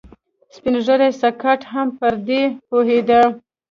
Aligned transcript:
سپين 0.55 0.75
ږيری 0.85 1.09
سکاټ 1.21 1.61
هم 1.71 1.87
پر 1.99 2.13
دې 2.27 2.43
پوهېده. 2.67 3.21